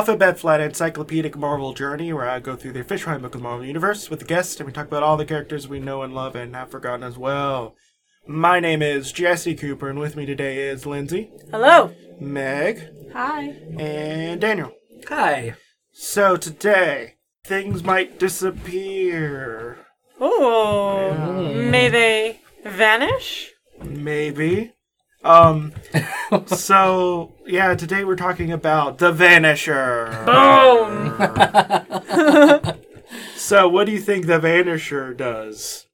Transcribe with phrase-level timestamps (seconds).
[0.00, 3.66] Alphabet Flight encyclopedic Marvel journey where I go through the official handbook of the Marvel
[3.66, 6.34] Universe with a guest and we talk about all the characters we know and love
[6.34, 7.74] and have forgotten as well.
[8.26, 11.94] My name is Jesse Cooper and with me today is Lindsay, Hello.
[12.18, 13.54] Meg, Hi.
[13.78, 14.72] and Daniel.
[15.08, 15.56] Hi.
[15.92, 19.84] So today, things might disappear.
[20.18, 21.12] Oh,
[21.52, 23.50] may they vanish?
[23.84, 24.72] Maybe.
[25.22, 25.72] Um,
[26.46, 30.24] so, yeah, today we're talking about The Vanisher.
[30.26, 31.16] Boom.
[33.34, 35.86] So, what do you think The Vanisher does?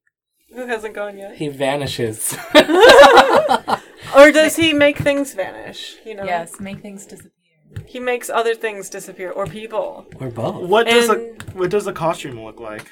[0.54, 1.36] Who hasn't gone yet?
[1.36, 2.36] He vanishes.
[4.14, 5.96] Or does he make things vanish?
[6.04, 7.30] You know, Yes, make things disappear.
[7.86, 10.06] he makes other things disappear or people.
[10.20, 10.68] or both.
[10.68, 12.86] What does a And- what does a costume look like?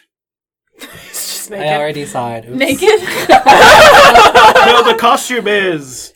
[0.79, 2.47] It's just I already saw it.
[2.47, 2.57] Oops.
[2.59, 3.01] Naked?
[3.01, 6.14] no, the costume is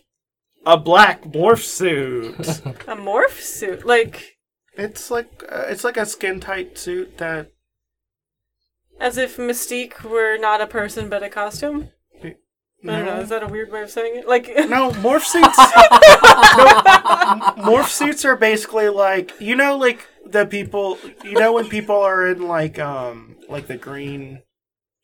[0.69, 2.39] a black morph suit.
[2.87, 4.37] A morph suit, like
[4.75, 7.51] it's like uh, it's like a skin tight suit that
[9.01, 11.89] as if Mystique were not a person but a costume.
[12.23, 12.35] I
[12.85, 13.21] don't know.
[13.21, 14.29] Is that a weird way of saying it?
[14.29, 15.59] Like No, morph suits.
[15.59, 15.65] no,
[17.65, 20.99] morph suits are basically like you know, like the people.
[21.25, 24.43] You know when people are in like um like the green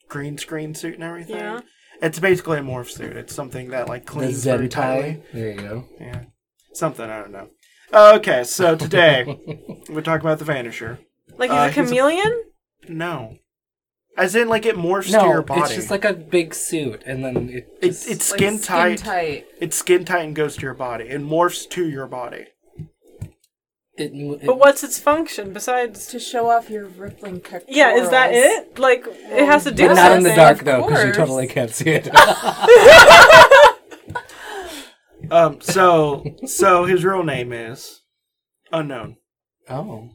[0.09, 1.37] green screen suit and everything.
[1.37, 1.61] Yeah.
[2.05, 3.17] It's basically a morph suit.
[3.17, 5.23] It's something that like The cleans very tightly.
[5.33, 5.85] There you go.
[6.01, 6.21] Yeah,
[6.75, 7.49] something I don't know.
[7.93, 9.25] Okay, so today
[9.89, 10.99] we're talking about the Vanisher.
[11.39, 12.43] like he's Uh, a he's a- chameleon.
[12.89, 13.37] No,
[14.19, 15.63] as in like it morphs to your body.
[15.63, 18.99] it's just like a big suit, and then it It- just, it's Like skin tight.
[18.99, 19.47] tight.
[19.61, 21.05] It's skin tight and goes to your body.
[21.09, 22.47] It morphs to your body.
[23.97, 26.07] It, it, But what's its function besides?
[26.09, 27.67] To show off your rippling pectorals.
[27.77, 28.79] Yeah, is that it?
[28.79, 31.71] Like it has to do But not in the dark though, because you totally can't
[31.71, 32.09] see it.
[35.31, 35.61] Um.
[35.63, 38.03] So so his real name is
[38.71, 39.17] unknown.
[39.71, 40.11] oh,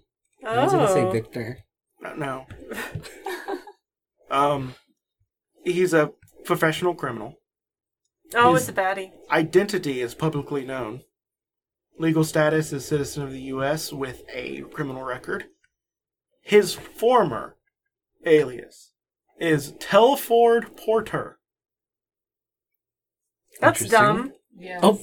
[0.48, 1.10] I was gonna say Oh.
[1.12, 1.60] Victor.
[2.06, 2.46] Uh, No.
[4.30, 4.76] um.
[5.66, 6.12] He's a
[6.46, 7.36] professional criminal.
[8.36, 9.12] Oh, His- it's a baddie.
[9.32, 11.02] Identity is publicly known.
[12.00, 13.92] Legal status as citizen of the U.S.
[13.92, 15.46] with a criminal record.
[16.42, 17.58] His former
[18.26, 18.92] alias
[19.40, 21.40] is Telford Porter.
[23.60, 24.08] That's Interesting.
[24.16, 24.34] dumb.
[24.58, 24.80] Yes.
[24.82, 25.00] Oh,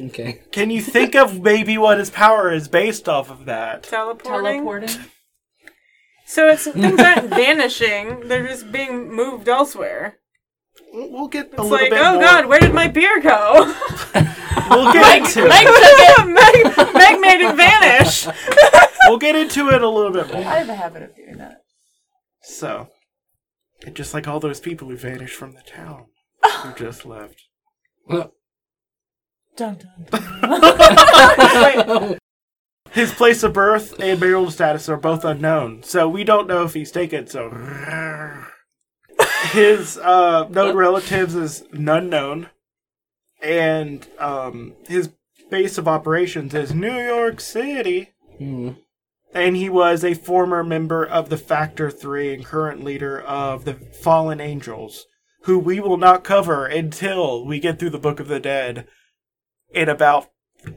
[0.00, 0.42] okay.
[0.52, 3.82] Can you think of maybe what his power is based off of that?
[3.82, 4.62] Teleporting.
[4.64, 4.90] Teleporting.
[6.26, 10.18] So it's things aren't vanishing; they're just being moved elsewhere.
[10.92, 12.22] We'll we'll get a It's little like, bit oh more.
[12.22, 13.74] god, where did my beer go?
[14.70, 16.16] We'll get into Meg it.
[16.16, 16.26] took it.
[16.86, 18.26] Meg, Meg made it vanish.
[19.08, 20.42] We'll get into it a little bit more.
[20.42, 21.62] I have a habit of doing that.
[22.42, 22.88] So,
[23.92, 26.06] just like all those people who vanished from the town
[26.62, 27.42] who just left.
[28.06, 28.32] Well,
[29.56, 30.06] Dun dun.
[31.62, 32.18] Wait,
[32.90, 36.74] His place of birth and marital status are both unknown, so we don't know if
[36.74, 37.26] he's taken.
[37.26, 37.50] So,
[39.50, 42.50] his uh, known relatives is none known,
[43.44, 45.10] and um, his
[45.50, 48.10] base of operations is New York City.
[48.38, 48.70] hmm.
[49.32, 53.74] And he was a former member of the Factor 3 and current leader of the
[53.74, 55.06] Fallen Angels,
[55.42, 58.86] who we will not cover until we get through the Book of the Dead
[59.72, 60.30] in about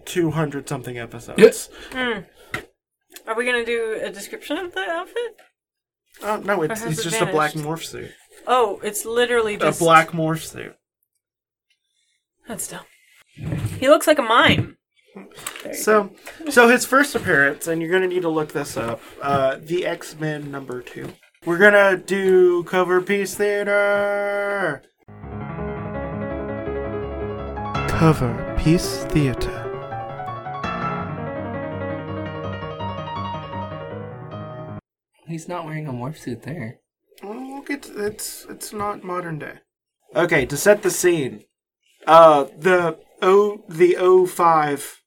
[0.05, 1.69] 200 something episodes.
[1.93, 2.25] are
[3.35, 5.37] we gonna do a description of the outfit?
[6.23, 8.11] Oh, no, it's, it's it just a black morph suit.
[8.47, 10.75] Oh, it's literally A black morph suit.
[12.47, 12.85] That's dumb.
[13.79, 14.77] He looks like a mime.
[15.15, 16.11] There you So,
[16.49, 19.01] so his first appearance, and you're gonna need to look this up.
[19.21, 21.13] Uh, the X Men number two.
[21.45, 24.83] We're gonna do cover piece theater.
[27.87, 29.63] Cover piece theater.
[35.27, 36.79] He's not wearing a morph suit there.
[37.21, 39.59] Well, we'll get to, it's it's not modern day.
[40.15, 41.43] Okay, to set the scene,
[42.07, 45.01] uh, the O the O five,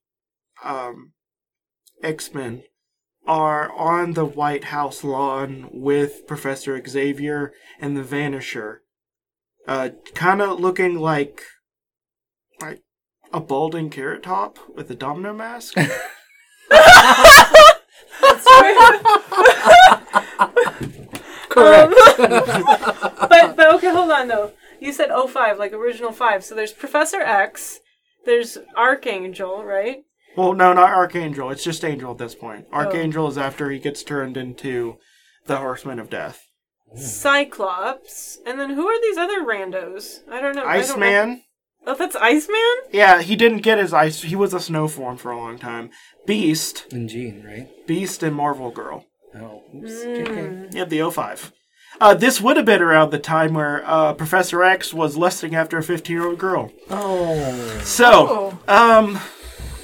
[0.62, 1.12] um,
[2.02, 2.62] X Men
[3.26, 8.78] are on the White House lawn with Professor Xavier and the Vanisher,
[9.66, 11.42] uh, kind of looking like
[12.60, 12.82] like
[13.32, 15.74] a balding carrot top with a domino mask.
[21.48, 21.94] Correct.
[22.18, 24.52] but but okay, hold on though.
[24.80, 26.44] You said 05, like original five.
[26.44, 27.80] So there's Professor X,
[28.24, 29.98] there's Archangel, right?
[30.36, 31.50] Well, no, not Archangel.
[31.50, 32.66] It's just Angel at this point.
[32.72, 34.96] Archangel is after he gets turned into
[35.46, 36.46] the Horseman of Death.
[36.94, 40.20] Cyclops, and then who are these other randos?
[40.30, 40.64] I don't know.
[40.64, 41.06] I don't know.
[41.06, 41.42] Iceman,
[41.86, 42.60] Oh, that's Iceman?
[42.92, 44.22] Yeah, he didn't get his ice.
[44.22, 45.90] He was a snow form for a long time.
[46.26, 47.68] Beast, And Jean, right?
[47.86, 49.06] Beast, and Marvel Girl.
[49.34, 49.92] Oh, oops.
[49.92, 50.70] Mm.
[50.70, 50.74] JK.
[50.74, 51.52] Yeah, the 05.
[52.00, 55.78] Uh, this would have been around the time where uh, Professor X was lusting after
[55.78, 56.70] a 15 year old girl.
[56.90, 57.80] Oh.
[57.82, 59.18] So, um,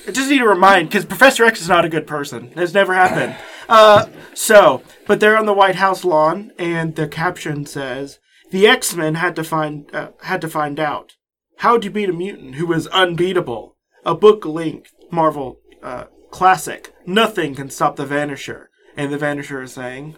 [0.06, 2.52] I just need to remind because Professor X is not a good person.
[2.56, 3.36] It's never happened.
[3.68, 8.20] Uh, so, but they're on the White House lawn, and the caption says,
[8.52, 11.14] "The X Men had to find uh, had to find out
[11.56, 16.94] how to beat a mutant who is unbeatable." A book length Marvel uh, classic.
[17.06, 18.66] Nothing can stop the Vanisher,
[18.96, 20.16] and the Vanisher is saying,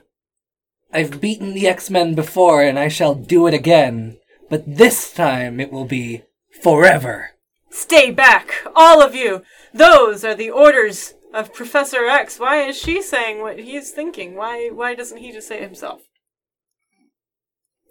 [0.93, 4.19] I've beaten the X Men before, and I shall do it again.
[4.49, 6.23] But this time it will be
[6.62, 7.31] forever.
[7.70, 9.43] Stay back, all of you!
[9.75, 12.40] Those are the orders of Professor X.
[12.40, 14.35] Why is she saying what he's thinking?
[14.35, 16.00] Why why doesn't he just say it himself?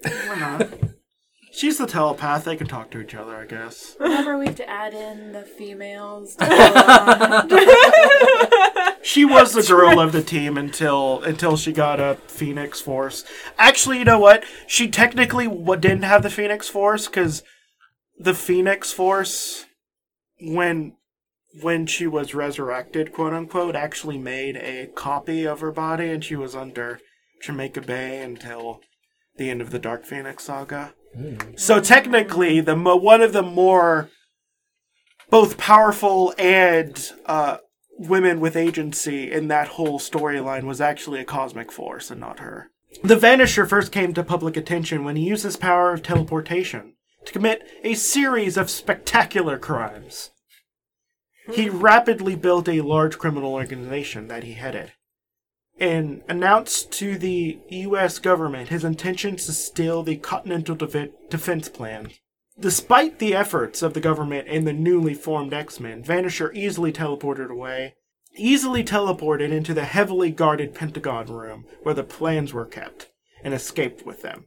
[0.01, 0.69] "Why not?"
[1.51, 2.43] She's the telepath.
[2.43, 3.95] They can talk to each other, I guess.
[3.99, 6.35] Remember, we have to add in the females.
[6.35, 7.49] To go along.
[9.07, 13.23] She was the girl of the team until until she got a Phoenix Force.
[13.57, 14.43] Actually, you know what?
[14.67, 17.41] She technically didn't have the Phoenix Force because
[18.19, 19.63] the Phoenix Force,
[20.41, 20.97] when
[21.61, 26.35] when she was resurrected, quote unquote, actually made a copy of her body, and she
[26.35, 26.99] was under
[27.41, 28.81] Jamaica Bay until
[29.37, 30.93] the end of the Dark Phoenix saga.
[31.55, 34.09] So technically, the mo- one of the more
[35.29, 37.59] both powerful and uh,
[37.97, 42.71] women with agency in that whole storyline was actually a cosmic force and not her.
[43.03, 46.93] The Vanisher first came to public attention when he used his power of teleportation
[47.25, 50.31] to commit a series of spectacular crimes.
[51.51, 51.79] He hmm.
[51.79, 54.93] rapidly built a large criminal organization that he headed
[55.79, 62.11] and announced to the US government his intentions to steal the Continental Defe- Defense Plan.
[62.59, 67.51] Despite the efforts of the government and the newly formed X Men, Vanisher easily teleported
[67.51, 67.93] away,
[68.35, 73.09] easily teleported into the heavily guarded Pentagon room where the plans were kept,
[73.43, 74.45] and escaped with them.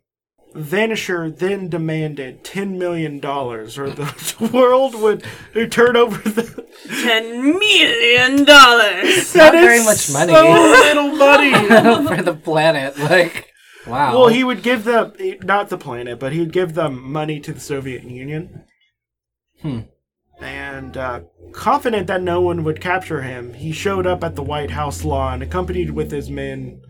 [0.55, 5.25] Vanisher then demanded $10 million, or the world would
[5.71, 6.67] turn over the.
[7.03, 9.33] Ten million dollars!
[9.33, 10.33] That very is much money.
[10.33, 11.53] So little money!
[12.17, 12.99] For the planet.
[12.99, 13.50] Like,
[13.87, 14.13] wow.
[14.13, 15.13] Well, he would give them
[15.43, 18.65] not the planet, but he would give them money to the Soviet Union.
[19.63, 19.81] Hmm.
[20.41, 21.21] And uh,
[21.53, 25.43] confident that no one would capture him, he showed up at the White House lawn,
[25.43, 26.81] accompanied with his men,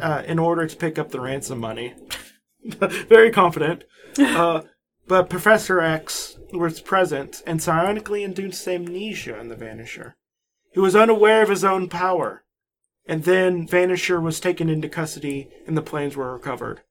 [0.00, 1.94] uh, in order to pick up the ransom money.
[2.64, 3.84] Very confident.
[4.18, 4.62] Uh,
[5.06, 10.14] but Professor X was present and psionically induced amnesia in the Vanisher.
[10.72, 12.44] He was unaware of his own power.
[13.08, 16.82] And then Vanisher was taken into custody and the plans were recovered.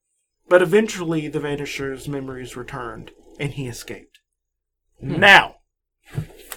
[0.48, 4.20] But eventually the Vanisher's memories returned and he escaped.
[5.00, 5.20] Hmm.
[5.20, 5.56] Now,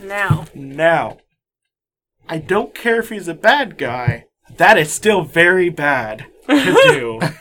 [0.02, 0.46] Now.
[0.54, 1.18] now,
[2.28, 4.26] I don't care if he's a bad guy.
[4.58, 7.34] That is still very bad to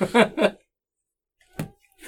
[0.02, 0.86] do.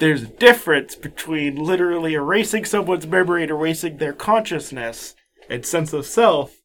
[0.00, 5.14] There's a difference between literally erasing someone's memory and erasing their consciousness
[5.48, 6.56] and sense of self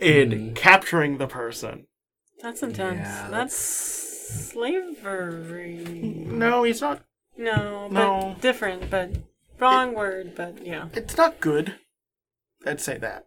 [0.00, 0.52] and hmm.
[0.54, 1.86] capturing the person.
[2.46, 3.00] That's intense.
[3.00, 3.56] Yeah, that's
[4.52, 5.82] slavery.
[6.28, 7.02] No, he's not.
[7.36, 8.36] No, but No.
[8.40, 9.10] different, but
[9.58, 10.86] wrong word, but yeah.
[10.94, 11.74] It's not good.
[12.64, 13.26] I'd say that.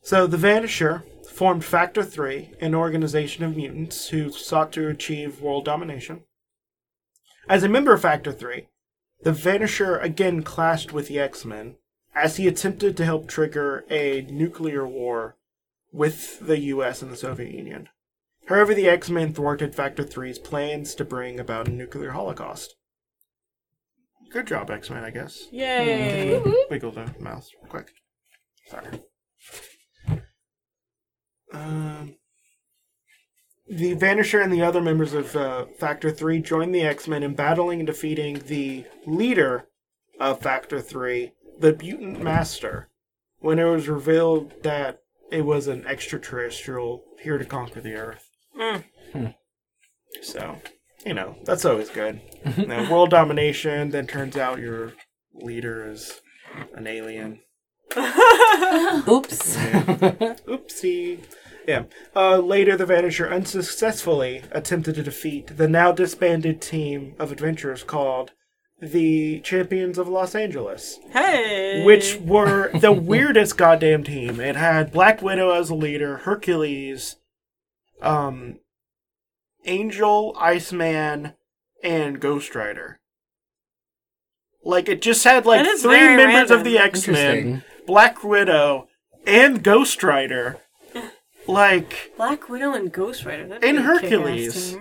[0.00, 5.64] So the Vanisher formed Factor 3, an organization of mutants who sought to achieve world
[5.64, 6.22] domination.
[7.48, 8.68] As a member of Factor 3,
[9.24, 11.78] the Vanisher again clashed with the X Men
[12.14, 15.34] as he attempted to help trigger a nuclear war
[15.90, 17.88] with the US and the Soviet Union.
[18.46, 22.76] However, the X Men thwarted Factor 3's plans to bring about a nuclear holocaust.
[24.30, 25.46] Good job, X Men, I guess.
[25.50, 26.42] Yay!
[26.70, 27.90] Wiggle the mouse real quick.
[28.68, 29.00] Sorry.
[31.52, 32.16] Um,
[33.68, 37.34] the Vanisher and the other members of uh, Factor 3 joined the X Men in
[37.34, 39.68] battling and defeating the leader
[40.20, 42.88] of Factor 3, the Mutant Master,
[43.38, 48.23] when it was revealed that it was an extraterrestrial here to conquer the Earth.
[48.58, 48.84] Mm.
[50.22, 50.56] So,
[51.04, 52.20] you know, that's always good.
[52.56, 54.92] You know, world domination, then turns out your
[55.34, 56.20] leader is
[56.74, 57.40] an alien.
[57.96, 59.56] Oops.
[60.46, 61.18] Oopsie.
[61.66, 61.84] Yeah.
[62.14, 68.32] Uh, later, the Vanisher unsuccessfully attempted to defeat the now disbanded team of adventurers called
[68.80, 71.82] the Champions of Los Angeles, Hey!
[71.84, 74.40] which were the weirdest goddamn team.
[74.40, 77.16] It had Black Widow as a leader, Hercules,
[78.02, 78.58] um,
[79.64, 81.34] Angel, Iceman,
[81.82, 83.00] and Ghost Rider.
[84.62, 86.78] Like it just had like three very members of the.
[86.78, 88.88] X Men, Black Widow,
[89.26, 90.58] and Ghost Rider.
[91.46, 93.46] like Black Widow and Ghost Rider.
[93.46, 94.76] That'd And be a kick-ass Hercules.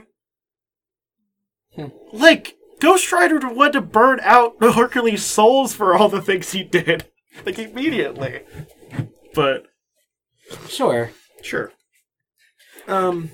[1.76, 1.92] team.
[2.14, 7.06] like Ghost Rider wanted to burn out Hercules' souls for all the things he did,
[7.46, 8.42] like immediately.
[9.34, 9.66] But
[10.68, 11.12] Sure.
[11.42, 11.72] sure.
[12.88, 13.32] Um,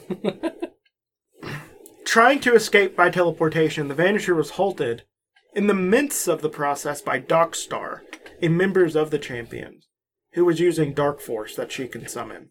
[2.05, 5.03] trying to escape by teleportation, the Vanisher was halted
[5.53, 8.01] in the midst of the process by Darkstar,
[8.41, 9.87] a member of the Champions,
[10.33, 12.49] who was using Dark Force that she can summon.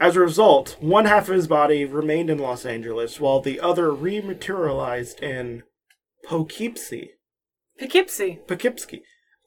[0.00, 3.90] As a result, one half of his body remained in Los Angeles, while the other
[3.90, 5.62] rematerialized in
[6.24, 7.10] Poughkeepsie.
[7.78, 8.38] Poughkeepsie.
[8.46, 9.02] Poughkeepsie.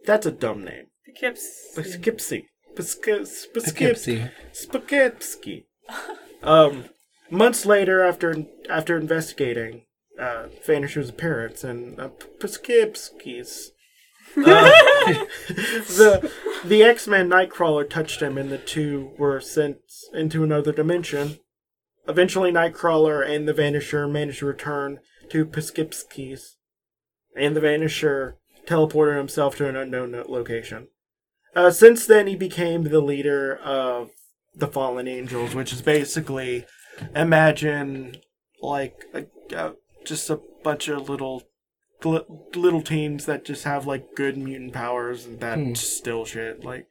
[0.06, 0.88] That's a dumb name.
[1.06, 1.74] Poughkeepsie.
[1.76, 2.48] Poughkeepsie.
[2.76, 3.48] Poughkeepsie.
[3.52, 4.30] Poughkeepsie.
[4.72, 5.66] Poughkeepsie.
[6.44, 6.86] Um,
[7.30, 9.86] months later, after after investigating
[10.20, 12.10] uh, Vanisher's appearance and uh,
[14.38, 14.42] uh,
[15.08, 16.32] the
[16.66, 19.78] the X Men Nightcrawler touched him, and the two were sent
[20.14, 21.40] into another dimension.
[22.08, 26.58] Eventually, Nightcrawler and the Vanisher managed to return to Poughkeepsie's,
[27.36, 28.34] and the Vanisher
[28.66, 30.88] teleported himself to an unknown location.
[31.56, 34.10] Uh, since then, he became the leader of
[34.56, 36.66] the Fallen Angels, which is basically
[37.16, 38.18] imagine
[38.62, 39.72] like a, uh,
[40.06, 41.44] just a bunch of little
[42.54, 45.74] little teens that just have like good mutant powers and that Hmm.
[45.74, 46.88] still shit like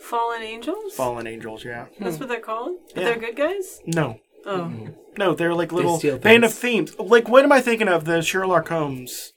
[0.00, 0.94] Fallen Angels?
[0.94, 1.64] Fallen Angels.
[1.64, 2.76] Yeah, That's what they're called?
[2.94, 3.08] But Yeah.
[3.10, 3.80] they're good guys?
[3.86, 4.72] no, Oh.
[5.18, 6.92] no, they're like little steal band of things.
[6.92, 6.98] themes.
[7.10, 8.04] Like, what am I thinking of?
[8.04, 9.32] The Sherlock Holmes,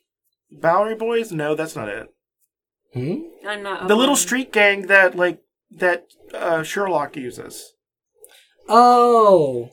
[0.52, 1.32] Bowery Boys?
[1.32, 2.08] No, that's not it.
[2.94, 3.24] Hmm?
[3.48, 3.88] I'm not.
[3.88, 5.42] The little street gang that like
[5.76, 7.74] that uh, Sherlock uses.
[8.68, 9.70] Oh,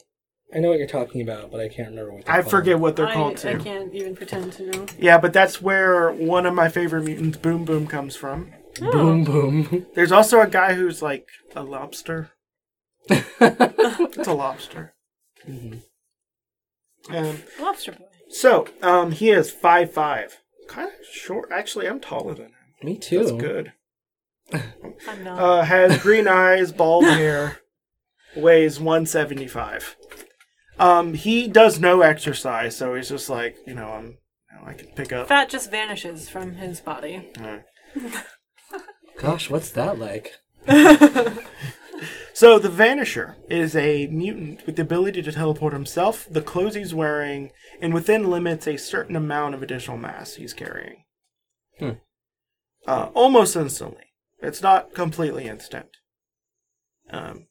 [0.55, 2.25] I know what you're talking about, but I can't remember what.
[2.27, 2.51] they're I called.
[2.51, 3.49] forget what they're I, called too.
[3.49, 4.87] I can't even pretend to know.
[4.99, 8.53] Yeah, but that's where one of my favorite mutants, Boom Boom, comes from.
[8.81, 9.87] Boom boom.
[9.95, 12.31] There's also a guy who's like a lobster.
[13.11, 14.95] It's a lobster.
[17.11, 18.05] Um, Lobster Boy.
[18.31, 21.51] so, um, he is five five, kind of short.
[21.51, 22.53] Actually, I'm taller than him.
[22.83, 23.19] Me too.
[23.19, 23.73] That's good.
[25.09, 25.39] I'm not.
[25.39, 27.59] Uh, has green eyes, bald hair,
[28.37, 29.97] weighs 175.
[30.79, 34.73] Um, he does no exercise, so he's just like, you know, I'm, you know, I
[34.75, 35.29] can pick up.
[35.29, 37.31] Fat just vanishes from his body.
[39.19, 40.33] Gosh, what's that like?
[42.35, 46.95] So the Vanisher is a mutant with the ability to teleport himself, the clothes he's
[46.95, 51.05] wearing, and within limits a certain amount of additional mass he's carrying.
[51.79, 51.91] Hmm.
[52.87, 54.12] Uh, almost instantly.
[54.43, 55.89] It's not completely instant.
[57.11, 57.47] Um,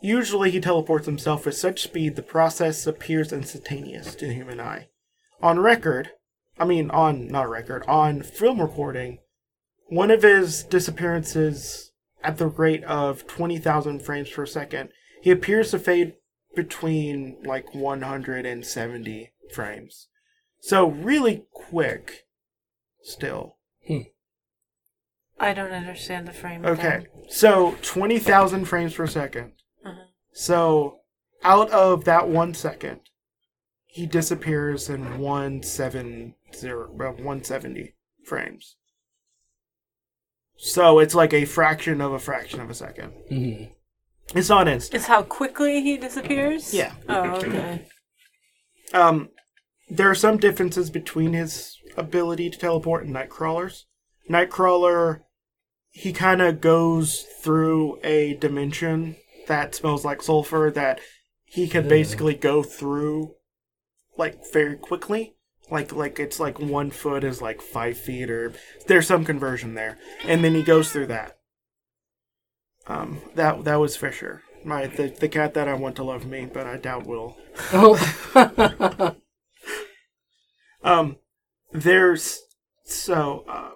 [0.00, 4.88] usually he teleports himself with such speed the process appears instantaneous to the human eye.
[5.40, 6.10] On record,
[6.58, 9.18] I mean on not record, on film recording,
[9.88, 14.88] one of his disappearances at the rate of 20,000 frames per second,
[15.22, 16.14] he appears to fade
[16.56, 20.08] between like 170 frames.
[20.60, 22.26] So really quick
[23.02, 23.58] still.
[25.38, 26.64] I don't understand the frame.
[26.64, 27.06] Okay.
[27.28, 29.52] So 20,000 frames per second.
[29.84, 30.04] Uh-huh.
[30.32, 31.00] So
[31.44, 33.00] out of that 1 second,
[33.86, 38.76] he disappears in 170 well, 170 frames.
[40.56, 43.12] So it's like a fraction of a fraction of a second.
[43.28, 43.64] hmm
[44.34, 44.94] It's not instant.
[44.96, 46.72] It's how quickly he disappears?
[46.72, 46.92] Yeah.
[47.08, 47.86] Oh, okay.
[48.94, 49.30] Um,
[49.88, 53.86] there are some differences between his ability to teleport and Nightcrawler's.
[54.30, 55.20] Nightcrawler,
[55.96, 61.00] he kind of goes through a dimension that smells like sulfur that
[61.46, 63.34] he can basically go through,
[64.18, 65.36] like very quickly.
[65.70, 68.52] Like like it's like one foot is like five feet, or
[68.86, 71.38] there's some conversion there, and then he goes through that.
[72.86, 76.48] Um, that that was Fisher, my the, the cat that I want to love me,
[76.52, 77.36] but I doubt will.
[77.72, 79.16] Oh.
[80.86, 81.16] Um,
[81.72, 82.42] there's
[82.84, 83.70] so uh,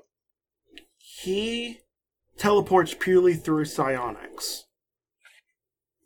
[0.96, 1.80] he
[2.40, 4.64] teleports purely through psionics.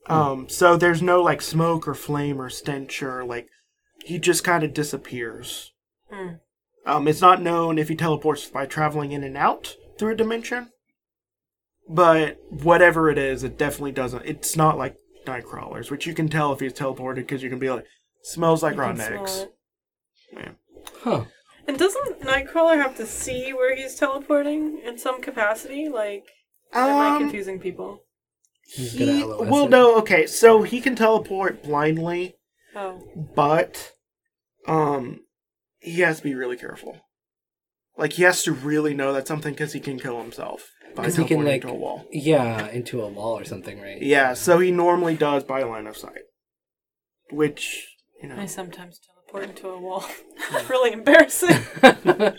[0.07, 3.49] Um, so there's no like smoke or flame or stench or like
[4.05, 5.73] he just kind of disappears.
[6.11, 6.35] Hmm.
[6.85, 10.71] Um, it's not known if he teleports by traveling in and out through a dimension,
[11.89, 14.27] but whatever it is, it definitely doesn't.
[14.27, 17.71] It's not like Nightcrawlers, which you can tell if he's teleported because you can be
[17.71, 17.87] like,
[18.23, 19.47] smells like You rotten eggs.
[20.33, 20.51] Yeah.
[21.03, 21.25] huh.
[21.67, 25.89] And doesn't Nightcrawler have to see where he's teleporting in some capacity?
[25.89, 26.25] Like,
[26.73, 28.01] or am I Um, confusing people?
[28.67, 29.71] He's He, LOS well, it.
[29.71, 32.37] no, okay, so he can teleport blindly,
[32.75, 33.03] Oh,
[33.35, 33.93] but
[34.67, 35.21] um,
[35.81, 37.01] he has to be really careful.
[37.97, 41.17] Like he has to really know that something because he can kill himself by 'Cause
[41.17, 42.07] he can, teleporting like- into a wall.
[42.11, 44.01] Yeah, into a wall or something, right?
[44.03, 46.23] Yeah, so he normally does by line of sight,
[47.31, 47.87] which
[48.23, 48.37] you know.
[48.37, 50.05] I sometimes teleport into a wall.
[50.53, 51.57] it's really embarrassing.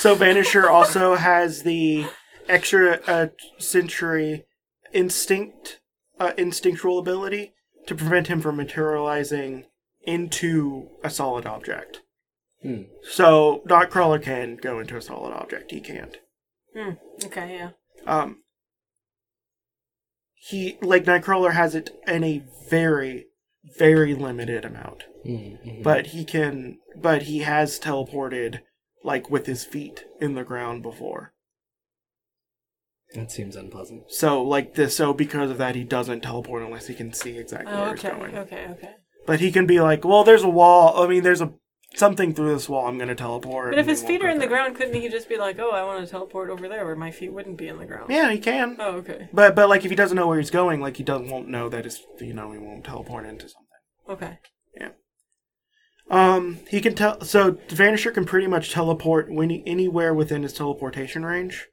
[0.00, 2.06] So Vanisher also has the
[2.48, 3.26] extra uh,
[3.58, 4.46] century
[4.94, 5.80] instinct,
[6.18, 7.52] uh, instinctual ability
[7.86, 9.66] to prevent him from materializing
[10.00, 12.00] into a solid object.
[12.62, 12.84] Hmm.
[13.02, 15.70] So Nightcrawler can go into a solid object.
[15.70, 16.16] He can't.
[16.74, 16.92] Hmm.
[17.26, 17.70] Okay, yeah.
[18.06, 18.38] Um,
[20.32, 23.26] he like Nightcrawler has it in a very,
[23.78, 25.82] very limited amount, Mm-hmm.
[25.82, 26.78] but he can.
[26.96, 28.60] But he has teleported
[29.04, 31.32] like with his feet in the ground before.
[33.14, 34.04] That seems unpleasant.
[34.12, 37.72] So like this, so because of that, he doesn't teleport unless he can see exactly
[37.72, 38.36] Oh, where he's okay, going.
[38.38, 38.90] okay, okay.
[39.26, 41.02] But he can be like, well, there's a wall.
[41.02, 41.52] I mean, there's a
[41.94, 42.86] something through this wall.
[42.86, 43.72] I'm gonna teleport.
[43.72, 45.70] But if his feet are go in the ground, couldn't he just be like, "Oh,
[45.70, 48.10] I want to teleport over there where my feet wouldn't be in the ground"?
[48.10, 48.76] yeah, he can.
[48.78, 49.28] Oh, okay.
[49.32, 51.68] But but like if he doesn't know where he's going, like he doesn't won't know
[51.68, 53.66] that his you know he won't teleport into something.
[54.08, 54.38] Okay.
[54.78, 54.90] Yeah.
[56.10, 57.20] Um, he can tell.
[57.22, 61.68] So Vanisher can pretty much teleport when he, anywhere within his teleportation range,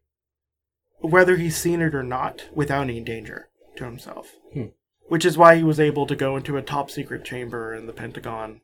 [0.99, 4.33] whether he's seen it or not, without any danger to himself.
[4.53, 4.67] Hmm.
[5.07, 7.93] Which is why he was able to go into a top secret chamber in the
[7.93, 8.61] Pentagon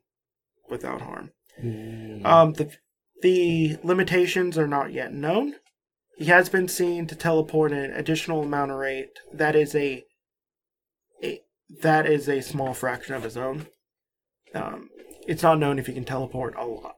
[0.69, 1.31] without harm.
[1.61, 2.25] Mm.
[2.25, 2.71] Um, the
[3.21, 5.55] the limitations are not yet known.
[6.17, 10.03] He has been seen to teleport an additional amount of rate that is a,
[11.23, 11.41] a
[11.81, 13.67] that is a small fraction of his own.
[14.53, 14.89] Um,
[15.27, 16.97] it's not known if he can teleport a lot.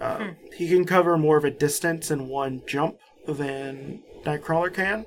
[0.00, 5.06] Um, He can cover more of a distance in one jump than Nightcrawler can.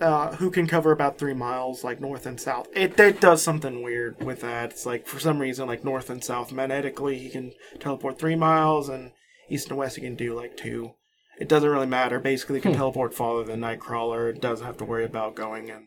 [0.00, 2.66] Uh, who can cover about three miles, like north and south.
[2.74, 4.70] It, it does something weird with that.
[4.70, 8.88] It's like for some reason, like north and south magnetically, he can teleport three miles,
[8.88, 9.12] and
[9.50, 10.92] east and west he can do like two.
[11.38, 12.18] It doesn't really matter.
[12.18, 14.30] Basically, he can teleport farther than Nightcrawler.
[14.34, 15.84] It doesn't have to worry about going and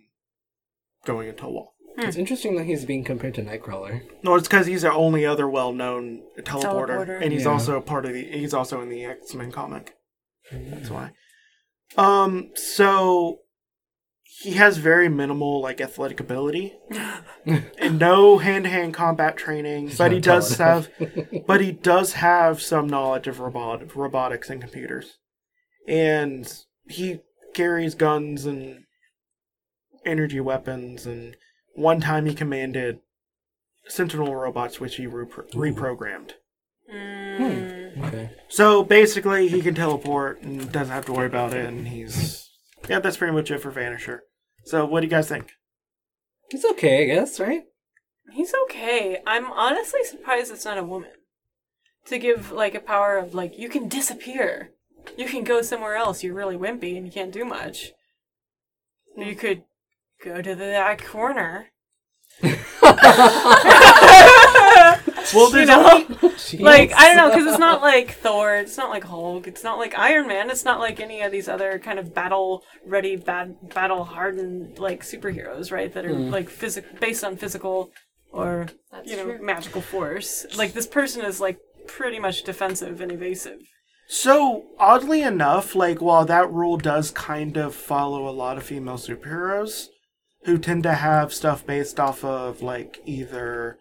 [1.05, 1.73] going into a wall.
[1.97, 4.01] It's interesting that he's being compared to Nightcrawler.
[4.23, 7.21] No, it's because he's the only other well-known teleporter, Teleporter.
[7.21, 7.51] and he's Yeah.
[7.51, 8.23] also part of the.
[8.23, 9.95] He's also in the X Men comic.
[10.51, 11.11] That's why.
[11.97, 12.49] Um.
[12.55, 13.39] So
[14.41, 16.73] he has very minimal like athletic ability,
[17.45, 19.91] and no hand-to-hand combat training.
[19.97, 20.89] but he does enough.
[20.97, 21.45] have.
[21.47, 25.17] but he does have some knowledge of robot robotics and computers,
[25.87, 27.19] and he
[27.53, 28.83] carries guns and
[30.05, 31.35] energy weapons and
[31.75, 32.99] one time he commanded
[33.87, 36.31] sentinel robots which he repro- reprogrammed
[36.93, 38.05] Mm.
[38.05, 38.29] Okay.
[38.49, 42.49] so basically he can teleport and doesn't have to worry about it and he's
[42.89, 44.19] yeah that's pretty much it for vanisher
[44.65, 45.51] so what do you guys think
[46.49, 47.63] It's okay, I guess, right?
[48.31, 49.21] He's okay.
[49.25, 51.09] I'm honestly surprised it's not a woman.
[52.07, 54.71] To give like a power of like you can disappear.
[55.17, 56.23] You can go somewhere else.
[56.23, 57.91] You're really wimpy and you can't do much.
[59.17, 59.39] You hmm.
[59.39, 59.63] could
[60.23, 61.69] go to the that corner.
[65.33, 66.05] well there's know?
[66.21, 68.55] only Like I don't know because it's not like Thor.
[68.55, 69.47] It's not like Hulk.
[69.47, 70.49] It's not like Iron Man.
[70.49, 75.01] It's not like any of these other kind of battle ready, bad battle hardened like
[75.03, 75.93] superheroes, right?
[75.93, 76.29] That are hmm.
[76.29, 77.91] like physic based on physical
[78.31, 79.45] or That's you know true.
[79.45, 80.45] magical force.
[80.57, 81.57] Like this person is like
[81.87, 83.59] pretty much defensive and evasive.
[84.07, 88.97] So, oddly enough, like, while that rule does kind of follow a lot of female
[88.97, 89.87] superheroes
[90.45, 93.79] who tend to have stuff based off of, like, either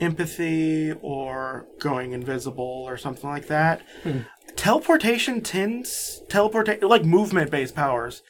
[0.00, 4.20] empathy or going invisible or something like that, hmm.
[4.56, 8.22] teleportation tends, teleportation, like, movement based powers,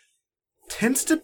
[0.68, 1.22] tends to,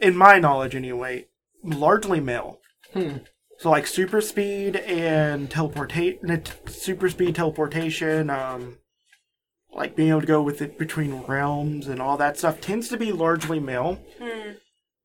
[0.00, 1.26] in my knowledge anyway,
[1.62, 2.58] largely male.
[2.92, 3.18] Hmm.
[3.58, 8.78] So like super speed and teleportation, super speed teleportation, um,
[9.70, 12.96] like being able to go with it between realms and all that stuff tends to
[12.96, 14.00] be largely male.
[14.18, 14.52] Hmm.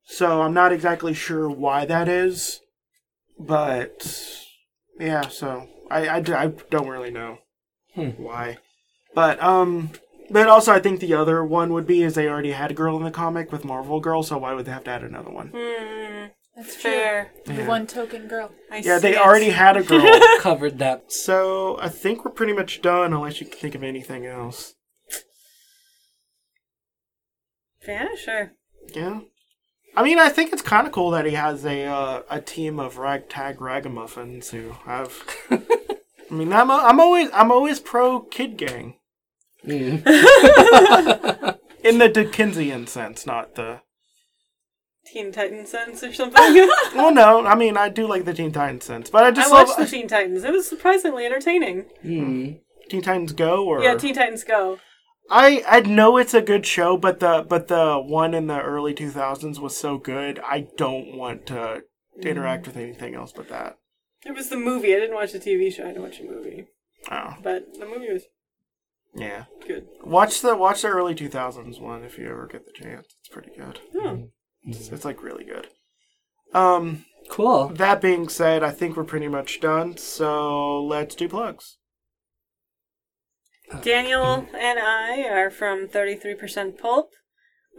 [0.06, 2.62] So I'm not exactly sure why that is,
[3.40, 4.08] but
[5.00, 5.28] yeah.
[5.28, 7.40] So I, I, I don't really know
[7.96, 8.58] why,
[9.14, 9.92] but um.
[10.28, 12.98] But also, I think the other one would be is they already had a girl
[12.98, 15.50] in the comic with Marvel Girl, so why would they have to add another one?
[15.56, 16.26] Hmm.
[16.56, 17.32] That's Fair.
[17.46, 18.50] The one token girl.
[18.72, 19.20] I Yeah, see they it.
[19.20, 20.20] already had a girl.
[20.40, 21.12] Covered that.
[21.12, 24.74] So I think we're pretty much done, unless you can think of anything else.
[27.88, 28.52] Vanisher.
[28.96, 29.20] Yeah.
[29.98, 32.80] I mean, I think it's kind of cool that he has a uh, a team
[32.80, 35.24] of ragtag ragamuffins who have.
[35.52, 38.96] I mean, I'm i I'm always I'm always pro kid gang
[39.66, 40.06] Mm.
[41.84, 43.82] in the Dickensian sense, not the.
[45.08, 46.68] Teen Titans sense or something.
[46.96, 49.52] Well, no, I mean I do like the Teen Titans sense, but I I just
[49.52, 49.80] watched love.
[49.80, 50.44] the Teen Titans.
[50.44, 51.86] It was surprisingly entertaining.
[52.04, 52.60] Mm.
[52.90, 54.80] Teen Titans Go or Yeah, Teen Titans Go.
[55.30, 58.94] I I know it's a good show, but the but the one in the early
[58.94, 60.40] two thousands was so good.
[60.40, 61.84] I don't want to
[62.22, 63.78] interact with anything else but that.
[64.26, 64.96] It was the movie.
[64.96, 65.84] I didn't watch the TV show.
[65.84, 66.68] I didn't watch the movie.
[67.12, 68.24] Oh But the movie was
[69.18, 69.88] yeah, good.
[70.04, 73.08] watch the watch the early two thousands one if you ever get the chance.
[73.20, 73.80] It's pretty good.
[73.96, 74.30] Oh.
[74.64, 75.68] It's, it's like really good.
[76.54, 77.70] Um, Cool.
[77.70, 79.98] that being said, I think we're pretty much done.
[79.98, 81.78] So let's do plugs.
[83.82, 87.12] Daniel and I are from 33% Pulp.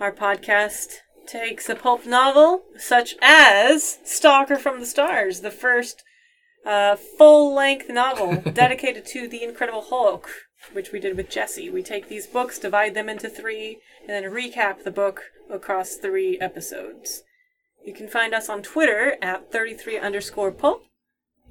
[0.00, 0.96] Our podcast
[1.26, 6.02] takes a pulp novel such as Stalker from the Stars, the first
[6.64, 10.28] uh, full length novel dedicated to the Incredible Hulk,
[10.72, 11.70] which we did with Jesse.
[11.70, 16.38] We take these books, divide them into three, and then recap the book across three
[16.40, 17.22] episodes.
[17.84, 20.84] You can find us on Twitter at 33 underscore pulp.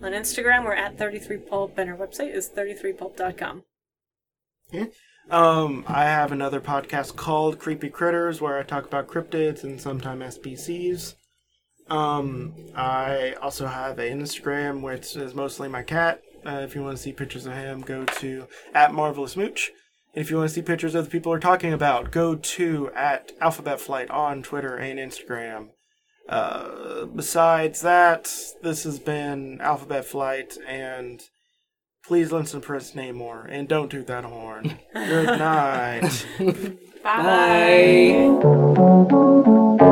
[0.01, 3.63] On Instagram, we're at 33pulp, and our website is 33pulp.com.
[5.29, 10.37] Um, I have another podcast called Creepy Critters where I talk about cryptids and sometimes
[10.37, 11.15] SPCs.
[11.89, 16.21] Um, I also have an Instagram which is mostly my cat.
[16.45, 19.71] Uh, if you want to see pictures of him, go to at Marvelous Mooch.
[20.13, 23.31] If you want to see pictures of the people we're talking about, go to at
[23.41, 25.69] Alphabet Flight on Twitter and Instagram.
[26.29, 31.21] Uh, besides that, this has been Alphabet Flight, and
[32.07, 34.79] please listen to Prince Namor, and don't toot that horn.
[34.93, 36.25] Good night.
[37.03, 38.29] Bye.
[39.79, 39.91] Bye.